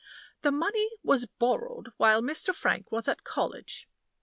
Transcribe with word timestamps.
The 0.41 0.51
money 0.51 0.89
was 1.03 1.27
borrowed 1.27 1.91
while 1.97 2.23
Mr. 2.23 2.55
Frank 2.55 2.91
was 2.91 3.07
at 3.07 3.23
college. 3.23 3.87